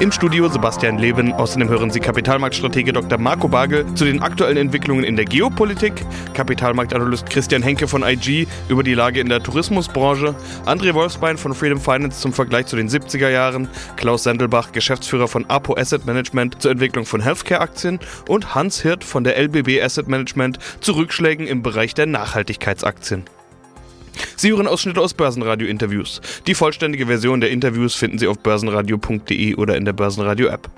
[0.00, 1.32] Im Studio Sebastian Leben.
[1.32, 3.16] Außerdem hören Sie Kapitalmarktstratege Dr.
[3.16, 5.92] Marco Bagel zu den aktuellen Entwicklungen in der Geopolitik,
[6.34, 10.34] Kapitalmarktanalyst Christian Henke von IG über die Lage in der Tourismusbranche,
[10.66, 15.48] André Wolfsbein von Freedom Finance zum Vergleich zu den 70er Jahren, Klaus Sendelbach, Geschäftsführer von
[15.48, 20.58] Apo Asset Management zur Entwicklung von Healthcare-Aktien und Hans Hirt von der LBB Asset Management
[20.80, 23.24] zu Rückschlägen im Bereich der Nachhaltigkeitsaktien.
[24.36, 26.20] Sie hören Ausschnitte aus Börsenradio-Interviews.
[26.46, 30.70] Die vollständige Version der Interviews finden Sie auf börsenradio.de oder in der Börsenradio-App.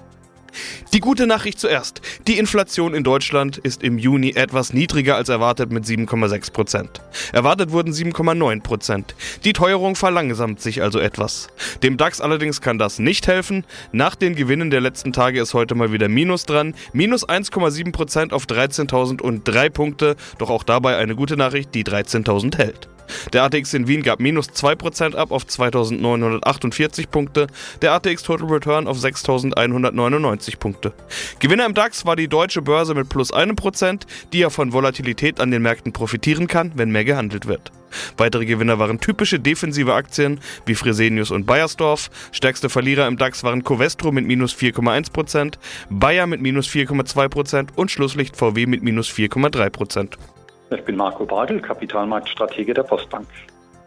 [0.93, 2.01] Die gute Nachricht zuerst.
[2.27, 7.01] Die Inflation in Deutschland ist im Juni etwas niedriger als erwartet mit 7,6 Prozent.
[7.33, 9.15] Erwartet wurden 7,9 Prozent.
[9.45, 11.49] Die Teuerung verlangsamt sich also etwas.
[11.83, 13.65] Dem DAX allerdings kann das nicht helfen.
[13.93, 16.75] Nach den Gewinnen der letzten Tage ist heute mal wieder Minus dran.
[16.93, 20.17] Minus 1,7 Prozent auf 13.003 Punkte.
[20.39, 22.89] Doch auch dabei eine gute Nachricht, die 13.000 hält.
[23.33, 27.47] Der ATX in Wien gab minus 2% ab auf 2948 Punkte,
[27.83, 30.93] der ATX Total Return auf 6199 Punkte.
[31.39, 35.51] Gewinner im DAX war die deutsche Börse mit plus 1%, die ja von Volatilität an
[35.51, 37.73] den Märkten profitieren kann, wenn mehr gehandelt wird.
[38.17, 42.11] Weitere Gewinner waren typische defensive Aktien wie Fresenius und Bayersdorf.
[42.33, 45.55] Stärkste Verlierer im DAX waren Covestro mit minus 4,1%,
[45.91, 50.15] Bayer mit minus 4,2% und Schlusslicht VW mit minus 4,3%.
[50.71, 53.29] Ich bin Marco Bagel, Kapitalmarktstratege der Postbank.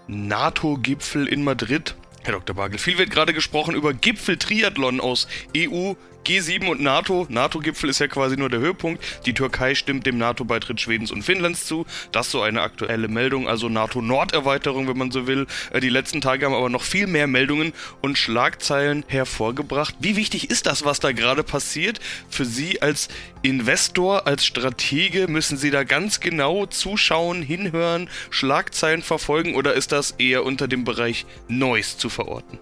[0.08, 1.95] NATO-Gipfel in Madrid.
[2.23, 2.55] Herr Dr.
[2.55, 5.94] Bagel, viel wird gerade gesprochen über Gipfel-Triathlon aus EU,
[6.30, 7.25] G7 und NATO.
[7.27, 9.03] NATO-Gipfel ist ja quasi nur der Höhepunkt.
[9.25, 11.88] Die Türkei stimmt dem NATO-Beitritt Schwedens und Finnlands zu.
[12.11, 15.47] Das ist so eine aktuelle Meldung, also NATO-Norderweiterung, wenn man so will.
[15.73, 19.95] Äh, die letzten Tage haben aber noch viel mehr Meldungen und Schlagzeilen hervorgebracht.
[20.02, 22.00] Wie wichtig ist das, was da gerade passiert?
[22.30, 23.07] Für Sie als
[23.41, 30.11] Investor, als Stratege, müssen Sie da ganz genau zuschauen, hinhören, Schlagzeilen verfolgen oder ist das
[30.11, 32.59] eher unter dem Bereich Neues zu verorten?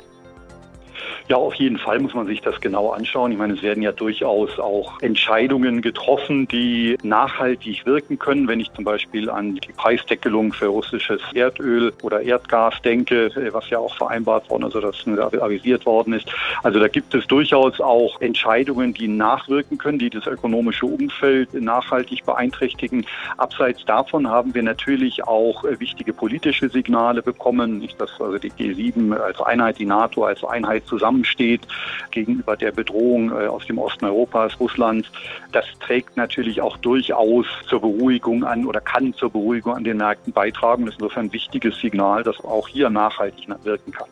[1.29, 3.33] Ja, auf jeden Fall muss man sich das genau anschauen.
[3.33, 8.47] Ich meine, es werden ja durchaus auch Entscheidungen getroffen, die nachhaltig wirken können.
[8.47, 13.77] Wenn ich zum Beispiel an die Preisdeckelung für russisches Erdöl oder Erdgas denke, was ja
[13.77, 16.29] auch vereinbart worden, also das avisiert worden ist.
[16.63, 22.25] Also da gibt es durchaus auch Entscheidungen, die nachwirken können, die das ökonomische Umfeld nachhaltig
[22.25, 23.05] beeinträchtigen.
[23.37, 29.13] Abseits davon haben wir natürlich auch wichtige politische Signale bekommen, nicht dass also die G7
[29.17, 31.61] als Einheit, die NATO als Einheit zusammen zusammensteht
[32.11, 35.09] gegenüber der Bedrohung äh, aus dem Osten Europas, Russlands.
[35.51, 40.33] Das trägt natürlich auch durchaus zur Beruhigung an oder kann zur Beruhigung an den Märkten
[40.33, 40.85] beitragen.
[40.85, 44.07] Das ist insofern ein wichtiges Signal, das auch hier nachhaltig wirken kann.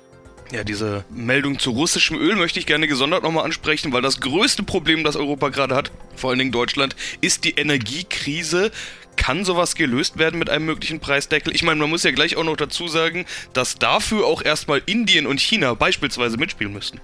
[0.52, 4.62] Ja, diese Meldung zu russischem Öl möchte ich gerne gesondert nochmal ansprechen, weil das größte
[4.62, 8.72] Problem, das Europa gerade hat, vor allen Dingen Deutschland, ist die Energiekrise.
[9.16, 11.54] Kann sowas gelöst werden mit einem möglichen Preisdeckel?
[11.56, 15.26] Ich meine, man muss ja gleich auch noch dazu sagen, dass dafür auch erstmal Indien
[15.26, 17.00] und China beispielsweise mitspielen müssten.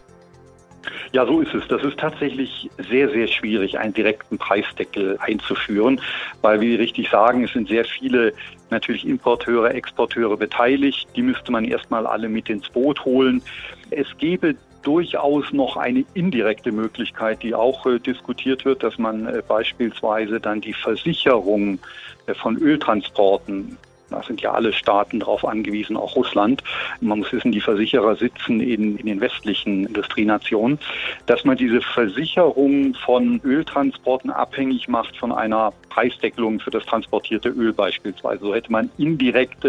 [1.12, 1.68] Ja, so ist es.
[1.68, 6.00] Das ist tatsächlich sehr, sehr schwierig, einen direkten Preisdeckel einzuführen,
[6.42, 8.34] weil, wie Sie richtig sagen, es sind sehr viele
[8.70, 11.08] natürlich Importeure, Exporteure beteiligt.
[11.16, 13.42] Die müsste man erstmal alle mit ins Boot holen.
[13.90, 19.42] Es gäbe durchaus noch eine indirekte Möglichkeit, die auch äh, diskutiert wird, dass man äh,
[19.48, 21.80] beispielsweise dann die Versicherung
[22.28, 23.78] äh, von Öltransporten
[24.12, 26.62] da sind ja alle Staaten darauf angewiesen, auch Russland.
[27.00, 30.80] Man muss wissen, die Versicherer sitzen in, in den westlichen Industrienationen,
[31.26, 37.74] dass man diese Versicherung von Öltransporten abhängig macht von einer Preisdeckelung für das transportierte Öl
[37.74, 38.42] beispielsweise.
[38.42, 39.66] So hätte man indirekt,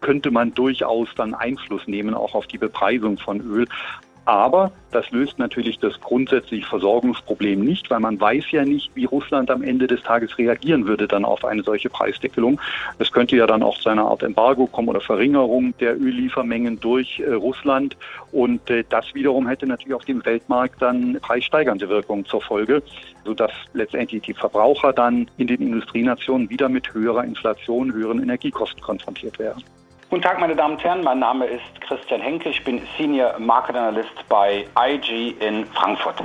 [0.00, 3.66] könnte man durchaus dann Einfluss nehmen, auch auf die Bepreisung von Öl.
[4.24, 9.50] Aber das löst natürlich das grundsätzliche Versorgungsproblem nicht, weil man weiß ja nicht, wie Russland
[9.50, 12.60] am Ende des Tages reagieren würde dann auf eine solche Preisdeckelung.
[12.98, 17.20] Es könnte ja dann auch zu einer Art Embargo kommen oder Verringerung der Ölliefermengen durch
[17.20, 17.96] äh, Russland.
[18.32, 22.82] Und äh, das wiederum hätte natürlich auf dem Weltmarkt dann preissteigernde Wirkung zur Folge,
[23.24, 29.38] sodass letztendlich die Verbraucher dann in den Industrienationen wieder mit höherer Inflation, höheren Energiekosten konfrontiert
[29.38, 29.62] wären.
[30.14, 31.02] Guten Tag, meine Damen und Herren.
[31.02, 32.48] Mein Name ist Christian Henke.
[32.48, 36.22] Ich bin Senior Market Analyst bei IG in Frankfurt.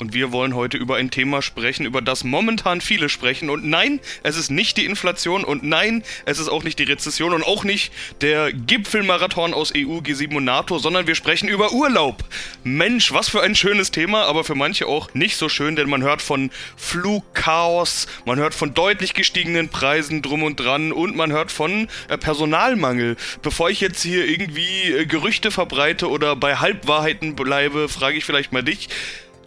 [0.00, 3.50] Und wir wollen heute über ein Thema sprechen, über das momentan viele sprechen.
[3.50, 7.34] Und nein, es ist nicht die Inflation und nein, es ist auch nicht die Rezession
[7.34, 12.24] und auch nicht der Gipfelmarathon aus EU, G7 und NATO, sondern wir sprechen über Urlaub.
[12.64, 16.02] Mensch, was für ein schönes Thema, aber für manche auch nicht so schön, denn man
[16.02, 21.52] hört von Flugchaos, man hört von deutlich gestiegenen Preisen drum und dran und man hört
[21.52, 23.16] von äh, Personalmangel.
[23.42, 28.52] Bevor ich jetzt hier irgendwie äh, Gerüchte verbreite oder bei Halbwahrheiten bleibe, frage ich vielleicht
[28.52, 28.88] mal dich.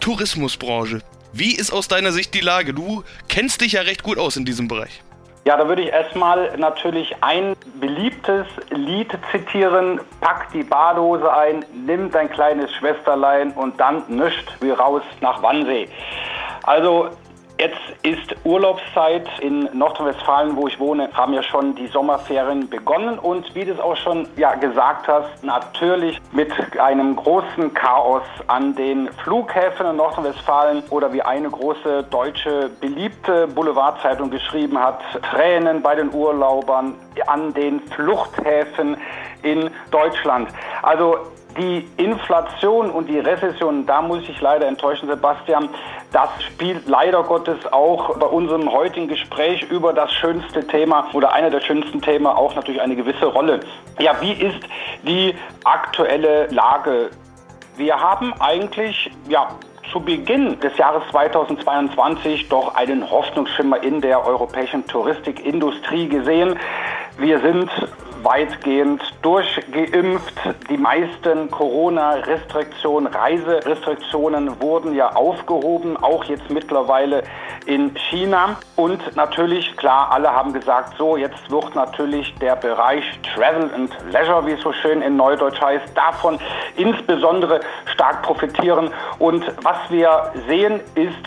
[0.03, 0.99] Tourismusbranche.
[1.31, 2.73] Wie ist aus deiner Sicht die Lage?
[2.73, 5.01] Du kennst dich ja recht gut aus in diesem Bereich.
[5.45, 10.01] Ja, da würde ich erstmal natürlich ein beliebtes Lied zitieren.
[10.19, 15.87] Pack die Badhose ein, nimm dein kleines Schwesterlein und dann nischt wie raus nach Wannsee.
[16.63, 17.09] Also
[17.59, 23.53] Jetzt ist Urlaubszeit in Nordrhein-Westfalen, wo ich wohne, haben ja schon die Sommerferien begonnen und
[23.53, 29.07] wie du es auch schon ja, gesagt hast, natürlich mit einem großen Chaos an den
[29.23, 35.01] Flughäfen in Nordrhein-Westfalen oder wie eine große deutsche beliebte Boulevardzeitung geschrieben hat,
[35.31, 36.95] Tränen bei den Urlaubern
[37.27, 38.97] an den Fluchthäfen
[39.43, 40.49] in Deutschland.
[40.81, 41.17] Also
[41.57, 45.69] die Inflation und die Rezession, da muss ich leider enttäuschen, Sebastian,
[46.11, 51.49] das spielt leider Gottes auch bei unserem heutigen Gespräch über das schönste Thema oder einer
[51.49, 53.59] der schönsten Themen auch natürlich eine gewisse Rolle.
[53.99, 54.59] Ja, wie ist
[55.03, 57.09] die aktuelle Lage?
[57.77, 59.47] Wir haben eigentlich, ja,
[59.91, 66.57] zu Beginn des Jahres 2022 doch einen Hoffnungsschimmer in der europäischen Touristikindustrie gesehen.
[67.17, 67.69] Wir sind
[68.23, 70.33] weitgehend durchgeimpft.
[70.69, 77.23] Die meisten Corona-Restriktionen, Reiserestriktionen wurden ja aufgehoben, auch jetzt mittlerweile
[77.65, 78.57] in China.
[78.75, 83.03] Und natürlich, klar, alle haben gesagt, so, jetzt wird natürlich der Bereich
[83.33, 86.39] Travel and Leisure, wie es so schön in Neudeutsch heißt, davon
[86.75, 87.61] insbesondere
[87.93, 88.89] stark profitieren.
[89.19, 91.23] Und was wir sehen ist,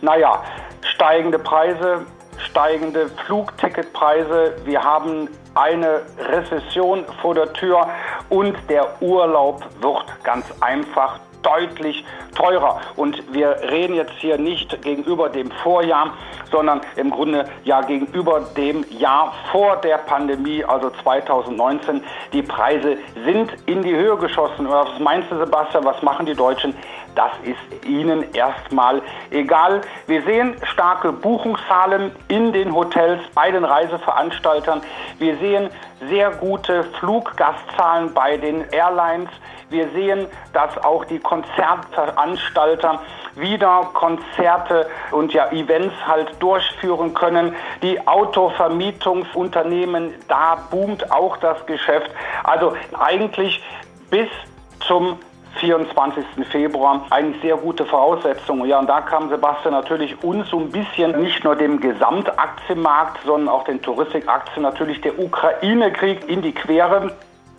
[0.00, 0.42] naja,
[0.82, 2.06] steigende Preise,
[2.38, 4.54] steigende Flugticketpreise.
[4.64, 7.88] Wir haben eine Rezession vor der Tür
[8.28, 12.04] und der Urlaub wird ganz einfach deutlich
[12.34, 12.80] teurer.
[12.96, 16.14] Und wir reden jetzt hier nicht gegenüber dem Vorjahr,
[16.50, 22.02] sondern im Grunde ja gegenüber dem Jahr vor der Pandemie, also 2019.
[22.32, 24.68] Die Preise sind in die Höhe geschossen.
[24.68, 26.74] Was meinst du, Sebastian, was machen die Deutschen?
[27.14, 29.00] Das ist ihnen erstmal
[29.30, 29.80] egal.
[30.06, 34.82] Wir sehen starke Buchungszahlen in den Hotels bei den Reiseveranstaltern.
[35.18, 35.70] Wir sehen
[36.08, 39.30] sehr gute Fluggastzahlen bei den Airlines.
[39.70, 43.00] Wir sehen, dass auch die Konzertveranstalter
[43.34, 47.56] wieder Konzerte und ja Events halt durchführen können.
[47.82, 52.12] Die Autovermietungsunternehmen, da boomt auch das Geschäft.
[52.44, 53.60] Also eigentlich
[54.10, 54.28] bis
[54.86, 55.18] zum
[55.56, 56.24] 24.
[56.50, 58.68] Februar eigentlich sehr gute Voraussetzungen.
[58.68, 63.48] Ja, und da kam Sebastian natürlich uns so ein bisschen nicht nur dem Gesamtaktienmarkt, sondern
[63.48, 67.12] auch den Touristikaktien natürlich der Ukraine-Krieg in die Quere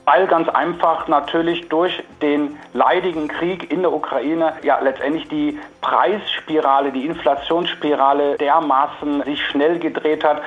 [0.06, 6.92] weil ganz einfach natürlich durch den leidigen Krieg in der Ukraine ja letztendlich die Preisspirale,
[6.92, 10.42] die Inflationsspirale dermaßen sich schnell gedreht hat,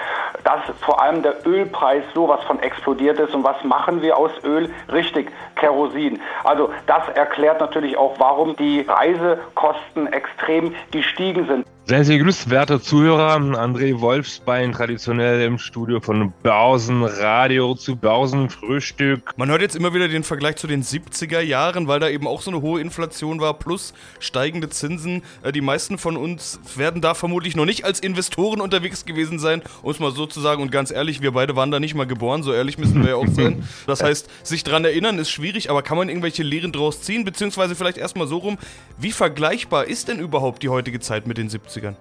[0.45, 3.35] dass vor allem der Ölpreis sowas von explodiert ist.
[3.35, 4.71] Und was machen wir aus Öl?
[4.93, 6.21] Richtig, Kerosin.
[6.45, 11.67] Also das erklärt natürlich auch, warum die Reisekosten extrem gestiegen sind.
[11.91, 13.37] Sehr, sehr grüßt, werte Zuhörer.
[13.37, 19.23] André Wolfsbein, traditionell im Studio von Börsenradio zu Börsenfrühstück.
[19.39, 22.43] Man hört jetzt immer wieder den Vergleich zu den 70er Jahren, weil da eben auch
[22.43, 25.23] so eine hohe Inflation war, plus steigende Zinsen.
[25.43, 29.63] Äh, die meisten von uns werden da vermutlich noch nicht als Investoren unterwegs gewesen sein,
[29.81, 30.61] um es mal so zu sagen.
[30.61, 33.17] Und ganz ehrlich, wir beide waren da nicht mal geboren, so ehrlich müssen wir ja
[33.17, 33.67] auch sein.
[33.87, 37.25] Das heißt, sich dran erinnern ist schwierig, aber kann man irgendwelche Lehren draus ziehen?
[37.25, 38.59] Beziehungsweise vielleicht erstmal so rum,
[38.99, 41.95] wie vergleichbar ist denn überhaupt die heutige Zeit mit den 70 70ern?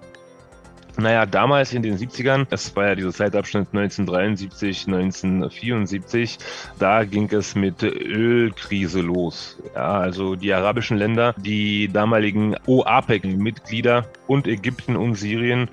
[1.00, 6.40] Naja, damals in den 70ern, das war ja dieser Zeitabschnitt 1973, 1974,
[6.80, 9.62] da ging es mit Ölkrise los.
[9.76, 15.70] Ja, also die arabischen Länder, die damaligen OAPEC-Mitglieder und Ägypten und Syrien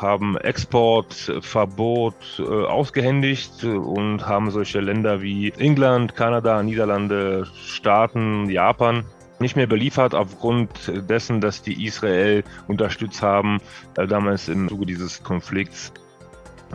[0.00, 9.04] haben Exportverbot äh, ausgehändigt und haben solche Länder wie England, Kanada, Niederlande, Staaten, Japan
[9.40, 10.70] nicht mehr beliefert aufgrund
[11.08, 13.60] dessen, dass die Israel unterstützt haben,
[13.96, 15.92] äh, damals im Zuge dieses Konflikts.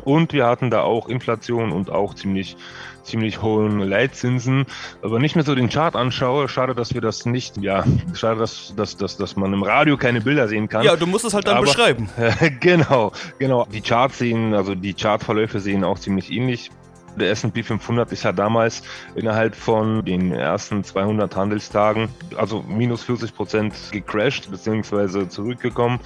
[0.04, 2.58] Und wir hatten da auch Inflation und auch ziemlich,
[3.04, 4.66] ziemlich hohen Leitzinsen.
[5.02, 8.74] Aber nicht mehr so den Chart anschaue, schade, dass wir das nicht, ja, schade, dass,
[8.76, 10.84] dass, dass, dass man im Radio keine Bilder sehen kann.
[10.84, 12.10] Ja, du musst es halt dann Aber, beschreiben.
[12.60, 13.68] genau, genau.
[13.72, 16.72] Die Charts sehen, also die Chartverläufe sehen auch ziemlich ähnlich
[17.18, 18.82] Der S&P 500 ist ja damals
[19.16, 25.28] innerhalb von den ersten 200 Handelstagen, also minus 40 Prozent gecrashed bzw.
[25.28, 26.00] zurückgekommen.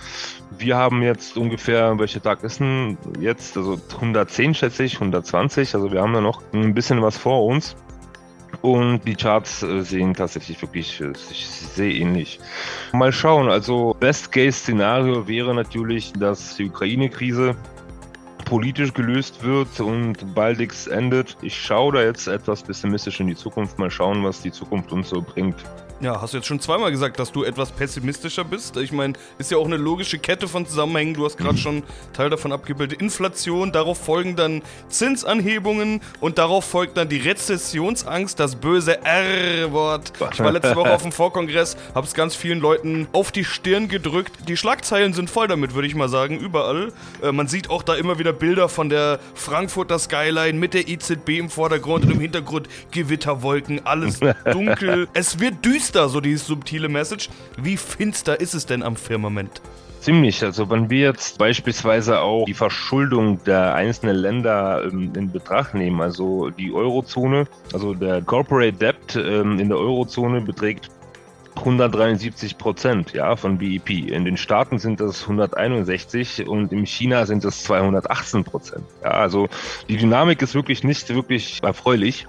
[0.58, 3.58] Wir haben jetzt ungefähr, welcher Tag ist denn jetzt?
[3.58, 5.74] Also 110 schätze ich, 120.
[5.76, 7.76] Also wir haben da noch ein bisschen was vor uns.
[8.62, 12.40] Und die Charts äh, sehen tatsächlich wirklich äh, sehr ähnlich.
[12.94, 17.56] Mal schauen, also Best-Case-Szenario wäre natürlich, dass die Ukraine-Krise
[18.48, 21.36] politisch gelöst wird und baldigst endet.
[21.42, 23.78] Ich schaue da jetzt etwas pessimistisch in die Zukunft.
[23.78, 25.58] Mal schauen, was die Zukunft uns so bringt.
[26.00, 28.78] Ja, hast du jetzt schon zweimal gesagt, dass du etwas pessimistischer bist.
[28.78, 31.16] Ich meine, ist ja auch eine logische Kette von Zusammenhängen.
[31.16, 31.82] Du hast gerade schon
[32.14, 33.02] Teil davon abgebildet.
[33.02, 40.14] Inflation, darauf folgen dann Zinsanhebungen und darauf folgt dann die Rezessionsangst, das böse R-Wort.
[40.32, 43.88] Ich war letzte Woche auf dem Vorkongress, habe es ganz vielen Leuten auf die Stirn
[43.88, 44.48] gedrückt.
[44.48, 46.94] Die Schlagzeilen sind voll damit, würde ich mal sagen, überall.
[47.24, 51.40] Äh, man sieht auch da immer wieder Bilder von der Frankfurter Skyline mit der EZB
[51.40, 54.20] im Vordergrund und im Hintergrund Gewitterwolken, alles
[54.52, 55.08] dunkel.
[55.16, 57.30] es wird düster düster, so die subtile Message.
[57.58, 59.62] Wie finster ist es denn am Firmament?
[60.02, 60.44] Ziemlich.
[60.44, 66.02] Also wenn wir jetzt beispielsweise auch die Verschuldung der einzelnen Länder ähm, in Betracht nehmen,
[66.02, 70.90] also die Eurozone, also der Corporate Debt ähm, in der Eurozone beträgt
[71.56, 73.90] 173 Prozent ja, von BIP.
[74.12, 78.84] In den Staaten sind das 161 und in China sind es 218 Prozent.
[79.04, 79.48] Ja, also
[79.88, 82.28] die Dynamik ist wirklich nicht wirklich erfreulich.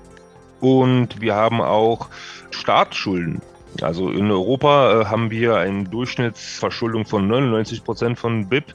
[0.61, 2.09] Und wir haben auch
[2.51, 3.41] Staatsschulden.
[3.83, 8.75] Also in Europa äh, haben wir eine Durchschnittsverschuldung von 99 Prozent von BIP,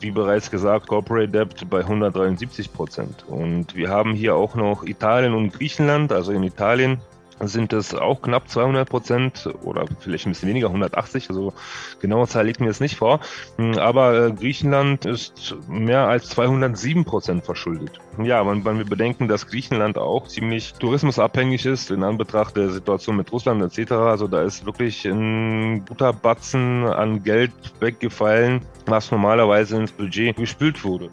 [0.00, 3.24] wie bereits gesagt, Corporate Debt bei 173 Prozent.
[3.26, 6.12] Und wir haben hier auch noch Italien und Griechenland.
[6.12, 7.00] Also in Italien
[7.40, 11.30] sind es auch knapp 200 Prozent oder vielleicht ein bisschen weniger, 180.
[11.30, 11.52] Also
[12.00, 13.20] genaue Zahl liegt mir jetzt nicht vor.
[13.56, 18.00] Hm, aber äh, Griechenland ist mehr als 207 Prozent verschuldet.
[18.22, 23.16] Ja, wenn, wenn wir bedenken, dass Griechenland auch ziemlich tourismusabhängig ist in Anbetracht der Situation
[23.16, 23.92] mit Russland etc.
[23.92, 30.84] Also da ist wirklich ein guter Batzen an Geld weggefallen, was normalerweise ins Budget gespült
[30.84, 31.10] wurde.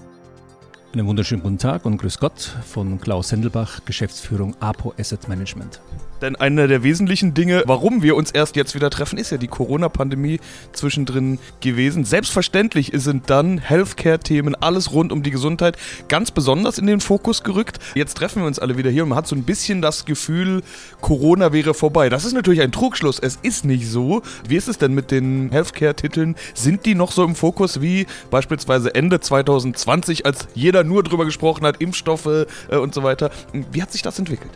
[0.96, 5.82] Einen wunderschönen guten Tag und Grüß Gott von Klaus Sendelbach, Geschäftsführung APO Asset Management.
[6.22, 9.48] Denn einer der wesentlichen Dinge, warum wir uns erst jetzt wieder treffen, ist ja die
[9.48, 10.40] Corona-Pandemie
[10.72, 12.06] zwischendrin gewesen.
[12.06, 17.80] Selbstverständlich sind dann Healthcare-Themen, alles rund um die Gesundheit ganz besonders in den Fokus gerückt.
[17.96, 20.64] Jetzt treffen wir uns alle wieder hier und man hat so ein bisschen das Gefühl,
[21.02, 22.10] Corona wäre vorbei.
[22.10, 23.20] Das ist natürlich ein Trugschluss.
[23.20, 24.22] Es ist nicht so.
[24.48, 26.36] Wie ist es denn mit den Healthcare-Titeln?
[26.54, 31.66] Sind die noch so im Fokus wie beispielsweise Ende 2020, als jeder nur drüber gesprochen
[31.66, 33.32] hat, Impfstoffe äh, und so weiter?
[33.72, 34.52] Wie hat sich das entwickelt?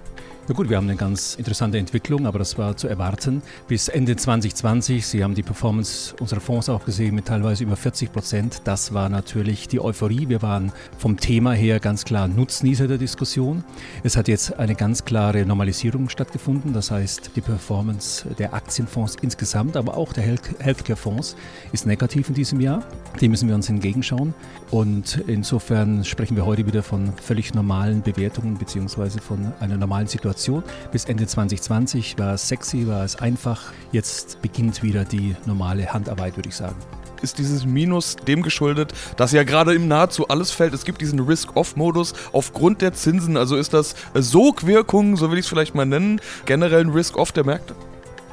[0.50, 3.44] Ja gut, wir haben eine ganz interessante Entwicklung, aber das war zu erwarten.
[3.68, 8.12] Bis Ende 2020, Sie haben die Performance unserer Fonds auch gesehen mit teilweise über 40
[8.12, 8.62] Prozent.
[8.64, 10.28] Das war natürlich die Euphorie.
[10.28, 13.64] Wir waren vom Thema her ganz klar Nutznießer der Diskussion.
[14.02, 16.74] Es hat jetzt eine ganz klare Normalisierung stattgefunden.
[16.74, 21.36] Das heißt, die Performance der Aktienfonds insgesamt, aber auch der Healthcare-Fonds
[21.74, 22.84] ist negativ in diesem Jahr.
[23.22, 24.34] Dem müssen wir uns entgegenschauen.
[24.72, 30.64] Und insofern sprechen wir heute wieder von völlig normalen Bewertungen beziehungsweise von einer normalen Situation.
[30.92, 33.74] Bis Ende 2020 war es sexy, war es einfach.
[33.92, 36.76] Jetzt beginnt wieder die normale Handarbeit, würde ich sagen
[37.22, 40.74] ist dieses Minus dem geschuldet, dass ja gerade im nahezu alles fällt.
[40.74, 43.36] Es gibt diesen Risk-Off-Modus aufgrund der Zinsen.
[43.36, 47.44] Also ist das Sogwirkung, so will ich es vielleicht mal nennen, generell ein Risk-Off der
[47.44, 47.76] Märkte?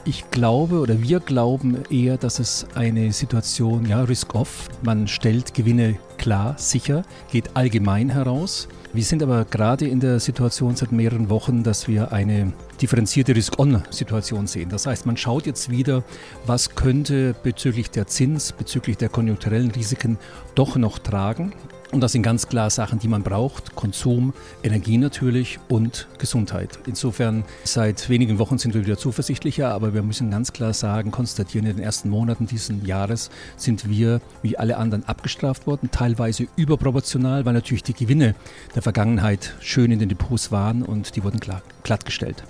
[0.09, 5.99] Ich glaube oder wir glauben eher, dass es eine Situation, ja, Risk-Off, man stellt Gewinne
[6.17, 8.69] klar, sicher, geht allgemein heraus.
[8.93, 14.47] Wir sind aber gerade in der Situation seit mehreren Wochen, dass wir eine differenzierte Risk-On-Situation
[14.47, 14.71] sehen.
[14.71, 16.05] Das heißt, man schaut jetzt wieder,
[16.47, 20.19] was könnte bezüglich der Zins, bezüglich der konjunkturellen Risiken
[20.55, 21.53] doch noch tragen.
[21.93, 23.77] Und das sind ganz klar Sachen, die man braucht.
[23.77, 26.79] Konsum, Energie natürlich und Gesundheit.
[26.87, 31.67] Insofern, seit wenigen Wochen sind wir wieder zuversichtlicher, aber wir müssen ganz klar sagen, konstatieren,
[31.67, 37.45] in den ersten Monaten dieses Jahres sind wir wie alle anderen abgestraft worden, teilweise überproportional,
[37.45, 38.35] weil natürlich die Gewinne
[38.75, 41.41] der Vergangenheit schön in den Depots waren und die wurden
[41.83, 42.43] glattgestellt.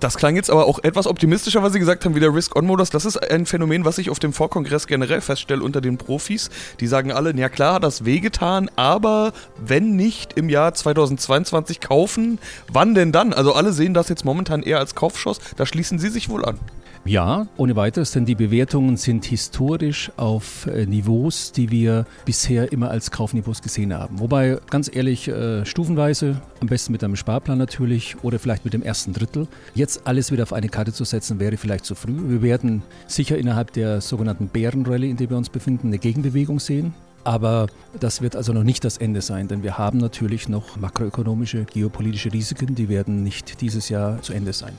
[0.00, 2.90] Das klang jetzt aber auch etwas optimistischer, was Sie gesagt haben, wie der Risk-On-Modus.
[2.90, 6.50] Das ist ein Phänomen, was ich auf dem Vorkongress generell feststelle unter den Profis.
[6.80, 12.38] Die sagen alle, ja klar, das wehgetan, aber wenn nicht im Jahr 2022 kaufen,
[12.72, 13.32] wann denn dann?
[13.32, 15.38] Also alle sehen das jetzt momentan eher als Kaufschuss.
[15.56, 16.58] Da schließen Sie sich wohl an.
[17.06, 22.90] Ja, ohne weiteres, denn die Bewertungen sind historisch auf äh, Niveaus, die wir bisher immer
[22.90, 24.20] als Kaufniveaus gesehen haben.
[24.20, 28.80] Wobei, ganz ehrlich, äh, stufenweise, am besten mit einem Sparplan natürlich oder vielleicht mit dem
[28.80, 29.48] ersten Drittel.
[29.74, 32.16] Jetzt alles wieder auf eine Karte zu setzen, wäre vielleicht zu früh.
[32.26, 36.94] Wir werden sicher innerhalb der sogenannten Bärenrallye, in der wir uns befinden, eine Gegenbewegung sehen.
[37.22, 37.66] Aber
[38.00, 42.32] das wird also noch nicht das Ende sein, denn wir haben natürlich noch makroökonomische, geopolitische
[42.32, 44.72] Risiken, die werden nicht dieses Jahr zu Ende sein.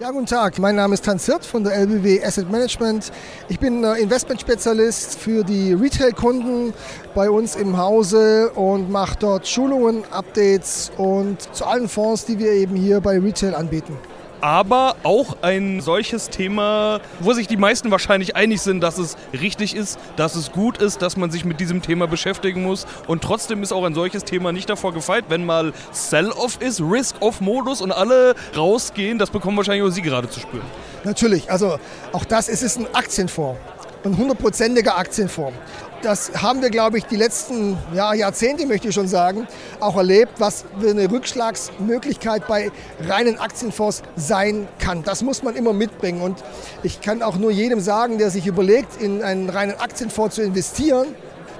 [0.00, 0.58] Ja, guten Tag.
[0.58, 3.12] Mein Name ist Hans Hirt von der LBW Asset Management.
[3.50, 6.72] Ich bin äh, Investmentspezialist für die Retail-Kunden
[7.14, 12.50] bei uns im Hause und mache dort Schulungen, Updates und zu allen Fonds, die wir
[12.50, 13.98] eben hier bei Retail anbieten
[14.40, 19.74] aber auch ein solches Thema, wo sich die meisten wahrscheinlich einig sind, dass es richtig
[19.74, 22.86] ist, dass es gut ist, dass man sich mit diesem Thema beschäftigen muss.
[23.06, 27.80] Und trotzdem ist auch ein solches Thema nicht davor gefeit, wenn mal Sell-off ist, Risk-off-Modus
[27.80, 29.18] und alle rausgehen.
[29.18, 30.66] Das bekommen wahrscheinlich auch Sie gerade zu spüren.
[31.04, 31.78] Natürlich, also
[32.12, 33.58] auch das ist es ein Aktienfonds
[34.04, 35.56] ein hundertprozentiger Aktienfonds
[36.02, 39.46] das haben wir, glaube ich, die letzten ja, Jahrzehnte, möchte ich schon sagen,
[39.80, 42.70] auch erlebt, was eine Rückschlagsmöglichkeit bei
[43.06, 45.02] reinen Aktienfonds sein kann.
[45.02, 46.22] Das muss man immer mitbringen.
[46.22, 46.42] Und
[46.82, 51.08] ich kann auch nur jedem sagen, der sich überlegt, in einen reinen Aktienfonds zu investieren,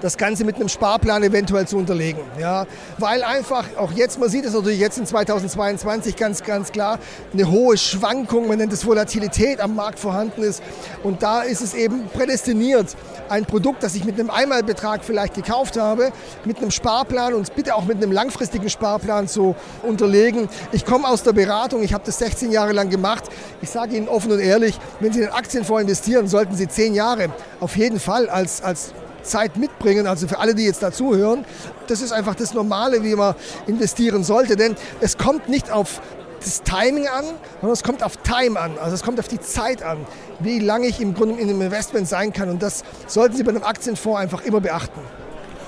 [0.00, 2.22] das Ganze mit einem Sparplan eventuell zu unterlegen.
[2.38, 2.66] Ja,
[2.98, 6.98] weil einfach, auch jetzt, man sieht es natürlich jetzt in 2022 ganz, ganz klar,
[7.32, 10.62] eine hohe Schwankung, man nennt es Volatilität am Markt vorhanden ist.
[11.02, 12.96] Und da ist es eben prädestiniert,
[13.28, 16.12] ein Produkt, das ich mit einem Einmalbetrag vielleicht gekauft habe,
[16.44, 20.48] mit einem Sparplan und bitte auch mit einem langfristigen Sparplan zu unterlegen.
[20.72, 23.24] Ich komme aus der Beratung, ich habe das 16 Jahre lang gemacht.
[23.62, 27.28] Ich sage Ihnen offen und ehrlich, wenn Sie in Aktienfonds investieren, sollten Sie 10 Jahre
[27.60, 28.92] auf jeden Fall als, als
[29.22, 31.44] Zeit mitbringen, also für alle, die jetzt dazuhören.
[31.86, 33.34] Das ist einfach das Normale, wie man
[33.66, 36.00] investieren sollte, denn es kommt nicht auf
[36.40, 37.24] das Timing an,
[37.60, 40.06] sondern es kommt auf Time an, also es kommt auf die Zeit an,
[40.38, 43.50] wie lange ich im Grunde in einem Investment sein kann und das sollten Sie bei
[43.50, 45.00] einem Aktienfonds einfach immer beachten.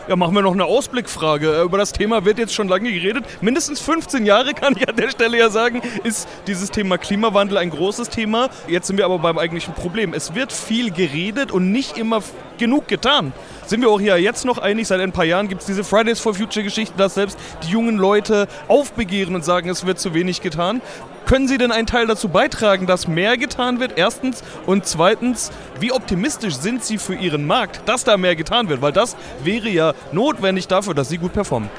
[0.08, 1.60] Ja, machen wir noch eine Ausblickfrage.
[1.60, 3.24] Äh, über das Thema wird jetzt schon lange geredet.
[3.40, 7.70] Mindestens 15 Jahre, kann ich an der Stelle ja sagen, ist dieses Thema Klimawandel ein
[7.70, 8.50] großes Thema.
[8.66, 10.12] Jetzt sind wir aber beim eigentlichen Problem.
[10.12, 12.20] Es wird viel geredet und nicht immer
[12.58, 13.32] genug getan.
[13.64, 14.88] Sind wir auch hier jetzt noch einig?
[14.88, 17.96] Seit ein paar Jahren gibt es diese Fridays for Future Geschichte, dass selbst die jungen
[17.96, 20.80] Leute aufbegehren und sagen, es wird zu wenig getan.
[21.26, 23.92] Können Sie denn einen Teil dazu beitragen, dass mehr getan wird?
[23.96, 24.42] Erstens.
[24.66, 25.50] Und zweitens,
[25.80, 28.82] wie optimistisch sind Sie für Ihren Markt, dass da mehr getan wird?
[28.82, 31.70] Weil das wäre ja notwendig dafür, dass Sie gut performen.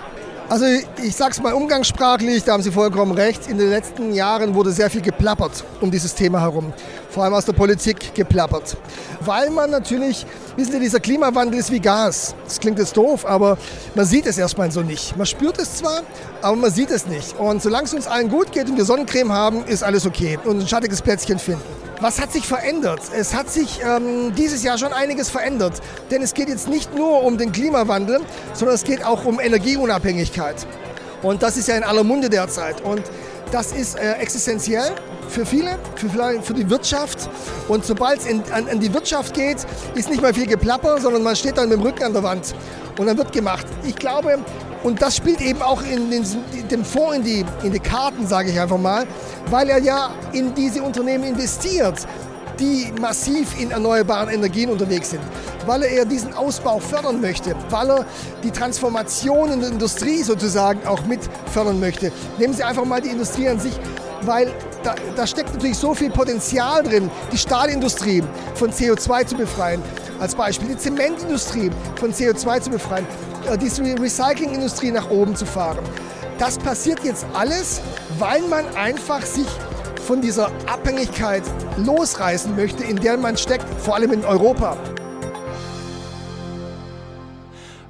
[0.50, 0.66] Also
[1.02, 3.48] ich sage es mal umgangssprachlich, da haben Sie vollkommen recht.
[3.48, 6.74] In den letzten Jahren wurde sehr viel geplappert um dieses Thema herum.
[7.14, 8.76] Vor allem aus der Politik geplappert.
[9.22, 12.34] Weil man natürlich, wissen Sie, dieser Klimawandel ist wie Gas.
[12.44, 13.60] Das klingt jetzt doof, aber
[13.94, 15.16] man sieht es erstmal so nicht.
[15.16, 16.02] Man spürt es zwar,
[16.42, 17.40] aber man sieht es nicht.
[17.40, 20.40] Und solange es uns allen gut geht und wir Sonnencreme haben, ist alles okay.
[20.44, 21.62] Und ein schattiges Plätzchen finden.
[22.02, 23.02] Was hat sich verändert?
[23.16, 25.82] Es hat sich ähm, dieses Jahr schon einiges verändert.
[26.10, 28.22] Denn es geht jetzt nicht nur um den Klimawandel,
[28.54, 30.66] sondern es geht auch um Energieunabhängigkeit.
[31.22, 32.82] Und das ist ja in aller Munde derzeit.
[32.82, 33.04] Und
[33.54, 34.96] das ist äh, existenziell
[35.30, 36.10] für viele, für,
[36.42, 37.30] für, die Wirtschaft.
[37.68, 39.58] Und sobald es an, an, die Wirtschaft geht,
[39.94, 42.56] ist nicht mehr viel Geplapper, sondern man steht dann mit dem Rücken an der Wand.
[42.98, 43.68] Und dann wird gemacht.
[43.84, 44.40] Ich glaube,
[44.84, 46.26] und das spielt eben auch in den,
[46.70, 49.06] dem Fonds in die, in die Karten, sage ich einfach mal,
[49.50, 52.08] weil er ja in diese Unternehmen investiert,
[52.60, 55.22] die massiv in erneuerbaren Energien unterwegs sind,
[55.66, 58.06] weil er diesen Ausbau fördern möchte, weil er
[58.44, 62.12] die Transformation in der Industrie sozusagen auch mit fördern möchte.
[62.38, 63.74] Nehmen Sie einfach mal die Industrie an sich,
[64.22, 64.52] weil
[64.84, 68.24] da, da steckt natürlich so viel Potenzial drin, die Stahlindustrie
[68.56, 69.82] von CO2 zu befreien,
[70.20, 73.06] als Beispiel die Zementindustrie von CO2 zu befreien,
[73.50, 75.80] äh, die Recyclingindustrie nach oben zu fahren.
[76.40, 77.82] Das passiert jetzt alles,
[78.20, 79.48] weil man einfach sich
[80.04, 81.42] von dieser Abhängigkeit
[81.78, 84.78] losreißen möchte, in der man steckt, vor allem in Europa.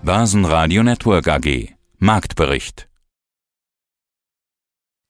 [0.03, 2.87] Börsenradio Network AG Marktbericht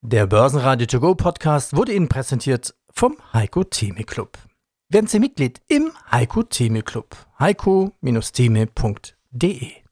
[0.02, 4.38] Der Börsenradio To Go Podcast wurde Ihnen präsentiert vom Heiko Theme Club.
[4.90, 7.16] Werden Sie Mitglied im Heiko Theme Club.
[7.40, 9.83] heiko-theme.de